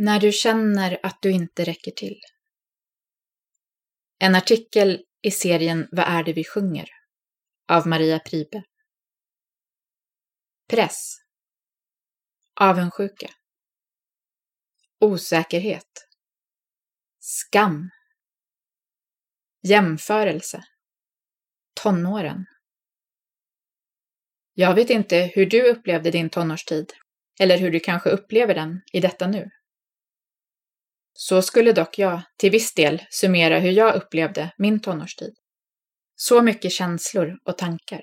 När 0.00 0.20
du 0.20 0.32
känner 0.32 0.98
att 1.02 1.22
du 1.22 1.30
inte 1.30 1.64
räcker 1.64 1.90
till. 1.90 2.20
En 4.18 4.34
artikel 4.34 5.04
i 5.22 5.30
serien 5.30 5.88
Vad 5.92 6.06
är 6.08 6.24
det 6.24 6.32
vi 6.32 6.44
sjunger? 6.44 6.90
av 7.68 7.86
Maria 7.86 8.18
Pribe. 8.18 8.62
Press. 10.68 11.16
Avundsjuka. 12.54 13.30
Osäkerhet. 15.00 16.08
Skam. 17.18 17.90
Jämförelse. 19.62 20.64
Tonåren. 21.82 22.46
Jag 24.54 24.74
vet 24.74 24.90
inte 24.90 25.32
hur 25.34 25.46
du 25.46 25.70
upplevde 25.70 26.10
din 26.10 26.30
tonårstid, 26.30 26.92
eller 27.40 27.58
hur 27.58 27.70
du 27.70 27.80
kanske 27.80 28.10
upplever 28.10 28.54
den 28.54 28.82
i 28.92 29.00
detta 29.00 29.26
nu. 29.26 29.50
Så 31.20 31.42
skulle 31.42 31.72
dock 31.72 31.98
jag 31.98 32.22
till 32.36 32.50
viss 32.50 32.74
del 32.74 33.02
summera 33.10 33.58
hur 33.58 33.70
jag 33.70 33.94
upplevde 33.94 34.52
min 34.58 34.80
tonårstid. 34.80 35.34
Så 36.16 36.42
mycket 36.42 36.72
känslor 36.72 37.38
och 37.44 37.58
tankar. 37.58 38.00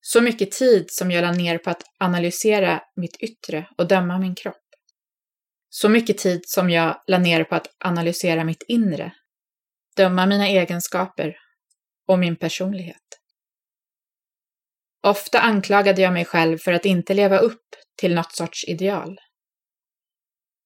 Så 0.00 0.20
mycket 0.20 0.50
tid 0.50 0.84
som 0.88 1.10
jag 1.10 1.22
la 1.22 1.32
ner 1.32 1.58
på 1.58 1.70
att 1.70 1.82
analysera 1.98 2.82
mitt 2.96 3.16
yttre 3.16 3.68
och 3.78 3.88
döma 3.88 4.18
min 4.18 4.34
kropp. 4.34 4.64
Så 5.68 5.88
mycket 5.88 6.18
tid 6.18 6.40
som 6.44 6.70
jag 6.70 7.02
la 7.06 7.18
ner 7.18 7.44
på 7.44 7.54
att 7.54 7.66
analysera 7.84 8.44
mitt 8.44 8.64
inre, 8.68 9.12
döma 9.96 10.26
mina 10.26 10.48
egenskaper 10.48 11.36
och 12.08 12.18
min 12.18 12.36
personlighet. 12.36 13.20
Ofta 15.02 15.40
anklagade 15.40 16.02
jag 16.02 16.12
mig 16.12 16.24
själv 16.24 16.58
för 16.58 16.72
att 16.72 16.84
inte 16.84 17.14
leva 17.14 17.38
upp 17.38 17.66
till 17.96 18.14
något 18.14 18.32
sorts 18.32 18.64
ideal. 18.64 19.18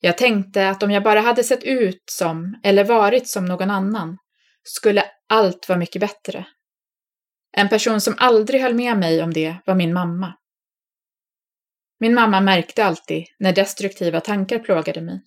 Jag 0.00 0.18
tänkte 0.18 0.68
att 0.68 0.82
om 0.82 0.90
jag 0.90 1.02
bara 1.02 1.20
hade 1.20 1.44
sett 1.44 1.64
ut 1.64 2.02
som, 2.10 2.60
eller 2.62 2.84
varit 2.84 3.28
som 3.28 3.44
någon 3.44 3.70
annan, 3.70 4.18
skulle 4.62 5.04
allt 5.28 5.68
vara 5.68 5.78
mycket 5.78 6.00
bättre. 6.00 6.46
En 7.52 7.68
person 7.68 8.00
som 8.00 8.14
aldrig 8.18 8.60
höll 8.60 8.74
med 8.74 8.98
mig 8.98 9.22
om 9.22 9.32
det 9.32 9.56
var 9.66 9.74
min 9.74 9.92
mamma. 9.92 10.34
Min 12.00 12.14
mamma 12.14 12.40
märkte 12.40 12.84
alltid 12.84 13.24
när 13.38 13.52
destruktiva 13.52 14.20
tankar 14.20 14.58
plågade 14.58 15.00
mig. 15.00 15.22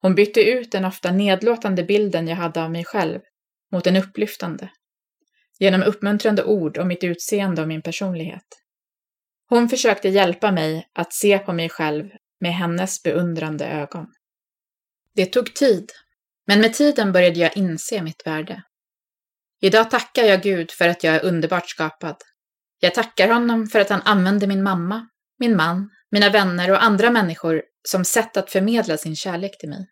Hon 0.00 0.14
bytte 0.14 0.40
ut 0.40 0.72
den 0.72 0.84
ofta 0.84 1.12
nedlåtande 1.12 1.84
bilden 1.84 2.28
jag 2.28 2.36
hade 2.36 2.62
av 2.62 2.70
mig 2.70 2.84
själv 2.84 3.20
mot 3.72 3.86
en 3.86 3.96
upplyftande. 3.96 4.70
Genom 5.58 5.82
uppmuntrande 5.82 6.44
ord 6.44 6.78
om 6.78 6.88
mitt 6.88 7.04
utseende 7.04 7.62
och 7.62 7.68
min 7.68 7.82
personlighet. 7.82 8.46
Hon 9.48 9.68
försökte 9.68 10.08
hjälpa 10.08 10.52
mig 10.52 10.88
att 10.92 11.12
se 11.12 11.38
på 11.38 11.52
mig 11.52 11.68
själv 11.68 12.10
med 12.40 12.54
hennes 12.54 13.02
beundrande 13.02 13.66
ögon. 13.66 14.06
Det 15.14 15.26
tog 15.26 15.54
tid, 15.54 15.92
men 16.46 16.60
med 16.60 16.74
tiden 16.74 17.12
började 17.12 17.40
jag 17.40 17.56
inse 17.56 18.02
mitt 18.02 18.26
värde. 18.26 18.62
Idag 19.60 19.90
tackar 19.90 20.22
jag 20.22 20.42
Gud 20.42 20.70
för 20.70 20.88
att 20.88 21.04
jag 21.04 21.14
är 21.14 21.24
underbart 21.24 21.68
skapad. 21.68 22.16
Jag 22.80 22.94
tackar 22.94 23.28
honom 23.28 23.66
för 23.66 23.80
att 23.80 23.88
han 23.88 24.02
använde 24.02 24.46
min 24.46 24.62
mamma, 24.62 25.08
min 25.38 25.56
man, 25.56 25.90
mina 26.10 26.30
vänner 26.30 26.70
och 26.70 26.82
andra 26.82 27.10
människor 27.10 27.62
som 27.88 28.04
sätt 28.04 28.36
att 28.36 28.50
förmedla 28.50 28.96
sin 28.96 29.16
kärlek 29.16 29.58
till 29.58 29.68
mig. 29.68 29.86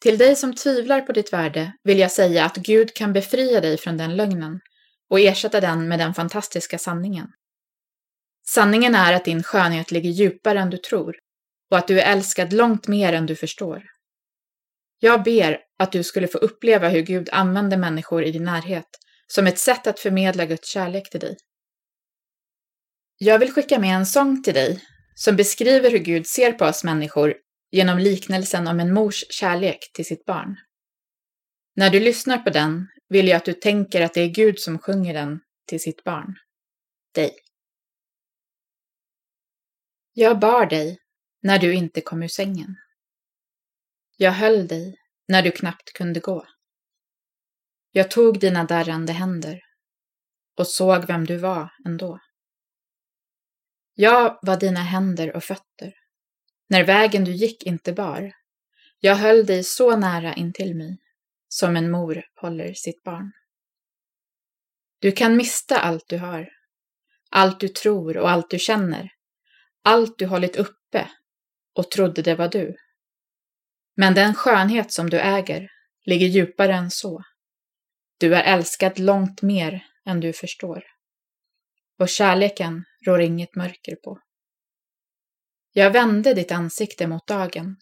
Till 0.00 0.18
dig 0.18 0.36
som 0.36 0.54
tvivlar 0.54 1.00
på 1.00 1.12
ditt 1.12 1.32
värde 1.32 1.72
vill 1.82 1.98
jag 1.98 2.12
säga 2.12 2.44
att 2.44 2.56
Gud 2.56 2.94
kan 2.94 3.12
befria 3.12 3.60
dig 3.60 3.78
från 3.78 3.96
den 3.96 4.16
lögnen 4.16 4.60
och 5.10 5.20
ersätta 5.20 5.60
den 5.60 5.88
med 5.88 5.98
den 5.98 6.14
fantastiska 6.14 6.78
sanningen. 6.78 7.28
Sanningen 8.54 8.94
är 8.94 9.12
att 9.12 9.24
din 9.24 9.42
skönhet 9.42 9.90
ligger 9.90 10.10
djupare 10.10 10.58
än 10.58 10.70
du 10.70 10.76
tror 10.76 11.16
och 11.70 11.78
att 11.78 11.88
du 11.88 12.00
är 12.00 12.12
älskad 12.12 12.52
långt 12.52 12.88
mer 12.88 13.12
än 13.12 13.26
du 13.26 13.36
förstår. 13.36 13.82
Jag 15.00 15.22
ber 15.22 15.60
att 15.78 15.92
du 15.92 16.04
skulle 16.04 16.28
få 16.28 16.38
uppleva 16.38 16.88
hur 16.88 17.02
Gud 17.02 17.28
använder 17.32 17.76
människor 17.76 18.24
i 18.24 18.32
din 18.32 18.44
närhet 18.44 18.88
som 19.26 19.46
ett 19.46 19.58
sätt 19.58 19.86
att 19.86 20.00
förmedla 20.00 20.46
Guds 20.46 20.68
kärlek 20.68 21.10
till 21.10 21.20
dig. 21.20 21.36
Jag 23.18 23.38
vill 23.38 23.52
skicka 23.52 23.78
med 23.78 23.96
en 23.96 24.06
sång 24.06 24.42
till 24.42 24.54
dig 24.54 24.84
som 25.14 25.36
beskriver 25.36 25.90
hur 25.90 25.98
Gud 25.98 26.26
ser 26.26 26.52
på 26.52 26.64
oss 26.64 26.84
människor 26.84 27.34
genom 27.70 27.98
liknelsen 27.98 28.66
om 28.66 28.80
en 28.80 28.94
mors 28.94 29.24
kärlek 29.30 29.90
till 29.94 30.04
sitt 30.04 30.24
barn. 30.24 30.56
När 31.76 31.90
du 31.90 32.00
lyssnar 32.00 32.38
på 32.38 32.50
den 32.50 32.86
vill 33.08 33.28
jag 33.28 33.36
att 33.36 33.44
du 33.44 33.52
tänker 33.52 34.00
att 34.00 34.14
det 34.14 34.20
är 34.20 34.28
Gud 34.28 34.58
som 34.58 34.78
sjunger 34.78 35.14
den 35.14 35.40
till 35.66 35.80
sitt 35.80 36.04
barn. 36.04 36.34
Dig. 37.14 37.47
Jag 40.20 40.38
bar 40.38 40.66
dig 40.66 40.98
när 41.42 41.58
du 41.58 41.74
inte 41.74 42.00
kom 42.00 42.22
ur 42.22 42.28
sängen. 42.28 42.76
Jag 44.16 44.32
höll 44.32 44.68
dig 44.68 44.96
när 45.28 45.42
du 45.42 45.50
knappt 45.50 45.92
kunde 45.92 46.20
gå. 46.20 46.46
Jag 47.92 48.10
tog 48.10 48.40
dina 48.40 48.64
darrande 48.64 49.12
händer 49.12 49.60
och 50.56 50.66
såg 50.66 51.06
vem 51.06 51.24
du 51.24 51.36
var 51.36 51.72
ändå. 51.86 52.20
Jag 53.94 54.38
var 54.42 54.60
dina 54.60 54.80
händer 54.80 55.36
och 55.36 55.44
fötter, 55.44 55.94
när 56.68 56.84
vägen 56.84 57.24
du 57.24 57.32
gick 57.32 57.62
inte 57.66 57.92
bar. 57.92 58.32
Jag 59.00 59.14
höll 59.14 59.46
dig 59.46 59.64
så 59.64 59.96
nära 59.96 60.34
intill 60.34 60.76
mig, 60.76 60.98
som 61.48 61.76
en 61.76 61.90
mor 61.90 62.22
håller 62.40 62.74
sitt 62.74 63.02
barn. 63.02 63.32
Du 64.98 65.12
kan 65.12 65.36
mista 65.36 65.80
allt 65.80 66.08
du 66.08 66.18
har, 66.18 66.48
allt 67.30 67.60
du 67.60 67.68
tror 67.68 68.16
och 68.16 68.30
allt 68.30 68.50
du 68.50 68.58
känner, 68.58 69.17
allt 69.84 70.18
du 70.18 70.26
hållit 70.26 70.56
uppe 70.56 71.10
och 71.74 71.90
trodde 71.90 72.22
det 72.22 72.34
var 72.34 72.48
du. 72.48 72.76
Men 73.96 74.14
den 74.14 74.34
skönhet 74.34 74.92
som 74.92 75.10
du 75.10 75.20
äger 75.20 75.68
ligger 76.04 76.26
djupare 76.26 76.74
än 76.74 76.90
så. 76.90 77.22
Du 78.18 78.34
är 78.34 78.42
älskad 78.42 78.98
långt 78.98 79.42
mer 79.42 79.84
än 80.04 80.20
du 80.20 80.32
förstår. 80.32 80.84
Och 81.98 82.08
kärleken 82.08 82.84
rår 83.06 83.20
inget 83.20 83.54
mörker 83.54 83.96
på. 83.96 84.20
Jag 85.72 85.90
vände 85.90 86.34
ditt 86.34 86.52
ansikte 86.52 87.06
mot 87.06 87.26
dagen. 87.26 87.76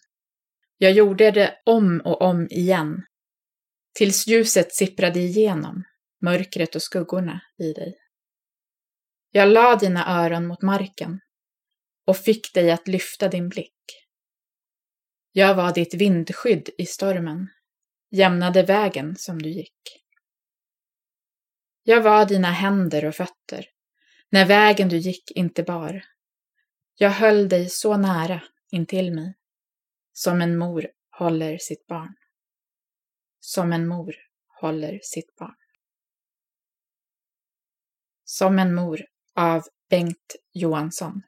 Jag 0.77 0.91
gjorde 0.91 1.31
det 1.31 1.61
om 1.65 2.01
och 2.05 2.21
om 2.21 2.47
igen. 2.49 3.05
Tills 3.93 4.27
ljuset 4.27 4.73
sipprade 4.73 5.19
igenom 5.19 5.83
mörkret 6.21 6.75
och 6.75 6.81
skuggorna 6.81 7.41
i 7.57 7.73
dig. 7.73 7.97
Jag 9.31 9.49
la 9.49 9.75
dina 9.75 10.23
öron 10.23 10.47
mot 10.47 10.61
marken 10.61 11.19
och 12.07 12.17
fick 12.17 12.53
dig 12.53 12.71
att 12.71 12.87
lyfta 12.87 13.27
din 13.27 13.49
blick. 13.49 13.73
Jag 15.31 15.55
var 15.55 15.73
ditt 15.73 15.93
vindskydd 15.93 16.69
i 16.77 16.85
stormen, 16.85 17.49
jämnade 18.11 18.63
vägen 18.63 19.15
som 19.15 19.41
du 19.41 19.49
gick. 19.49 20.05
Jag 21.83 22.01
var 22.01 22.25
dina 22.25 22.51
händer 22.51 23.05
och 23.05 23.15
fötter, 23.15 23.65
när 24.29 24.45
vägen 24.45 24.89
du 24.89 24.97
gick 24.97 25.31
inte 25.31 25.63
bar. 25.63 26.05
Jag 26.95 27.09
höll 27.09 27.49
dig 27.49 27.69
så 27.69 27.97
nära 27.97 28.41
intill 28.71 29.13
mig, 29.13 29.33
som 30.13 30.41
en 30.41 30.57
mor 30.57 30.87
håller 31.09 31.57
sitt 31.57 31.87
barn. 31.87 32.15
Som 33.39 33.73
en 33.73 33.87
mor 33.87 34.15
håller 34.61 34.99
sitt 35.03 35.35
barn. 35.35 35.55
Som 38.23 38.59
en 38.59 38.75
mor 38.75 39.05
av 39.35 39.63
Bengt 39.89 40.35
Johansson 40.53 41.21